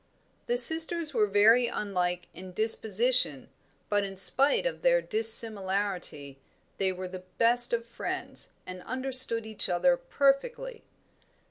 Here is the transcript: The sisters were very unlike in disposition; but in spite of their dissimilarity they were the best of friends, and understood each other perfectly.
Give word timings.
The 0.47 0.57
sisters 0.57 1.13
were 1.13 1.27
very 1.27 1.67
unlike 1.67 2.27
in 2.33 2.53
disposition; 2.53 3.49
but 3.87 4.03
in 4.03 4.15
spite 4.15 4.65
of 4.65 4.81
their 4.81 4.99
dissimilarity 4.99 6.39
they 6.79 6.91
were 6.91 7.07
the 7.07 7.21
best 7.37 7.71
of 7.71 7.85
friends, 7.85 8.49
and 8.65 8.81
understood 8.81 9.45
each 9.45 9.69
other 9.69 9.95
perfectly. 9.97 10.81